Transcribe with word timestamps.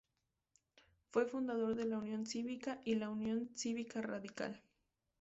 Fue 1.11 1.27
fundador 1.27 1.75
de 1.75 1.85
la 1.85 1.99
Unión 1.99 2.25
Cívica 2.25 2.81
y 2.83 2.95
la 2.95 3.11
Unión 3.11 3.51
Cívica 3.53 4.01
Radical. 4.01 4.59